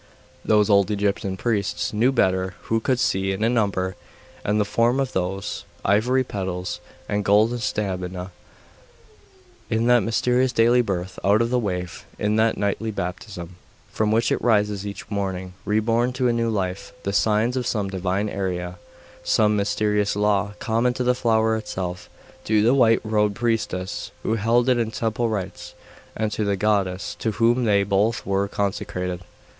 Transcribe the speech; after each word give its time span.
Those 0.43 0.67
old 0.67 0.89
Egyptian 0.89 1.37
priests 1.37 1.93
knew 1.93 2.11
better, 2.11 2.55
who 2.63 2.79
could 2.79 2.99
see 2.99 3.31
in 3.31 3.41
the 3.41 3.49
number 3.49 3.95
and 4.43 4.59
the 4.59 4.65
form 4.65 4.99
of 4.99 5.13
those 5.13 5.63
ivory 5.85 6.23
petals 6.23 6.79
and 7.07 7.23
golden 7.23 7.59
stamina, 7.59 8.31
in 9.69 9.85
that 9.85 9.99
mysterious 10.01 10.51
daily 10.51 10.81
birth 10.81 11.19
out 11.23 11.39
of 11.39 11.51
the 11.51 11.59
wave, 11.59 12.03
in 12.17 12.35
that 12.37 12.57
nightly 12.57 12.89
baptism, 12.89 13.57
from 13.91 14.11
which 14.11 14.31
it 14.31 14.41
rises 14.41 14.87
each 14.87 15.07
morning 15.11 15.53
re 15.65 15.79
born 15.79 16.13
to 16.13 16.27
a 16.27 16.33
new 16.33 16.49
life, 16.49 16.93
the 17.03 17.13
signs 17.13 17.55
of 17.55 17.67
some 17.67 17.87
divine 17.87 18.27
idea, 18.27 18.79
some 19.23 19.55
mysterious 19.55 20.15
law, 20.15 20.53
common 20.57 20.95
to 20.95 21.03
the 21.03 21.13
flower 21.13 21.55
itself, 21.55 22.09
to 22.43 22.63
the 22.63 22.73
white 22.73 23.01
robed 23.03 23.35
priestess 23.35 24.09
who 24.23 24.33
held 24.33 24.67
it 24.67 24.79
in 24.79 24.89
the 24.89 24.95
temple 24.95 25.29
rites, 25.29 25.75
and 26.17 26.31
to 26.31 26.43
the 26.43 26.57
goddess 26.57 27.15
to 27.19 27.33
whom 27.33 27.65
they 27.65 27.83
both 27.83 28.25
were 28.25 28.47
consecrated.... 28.47 29.21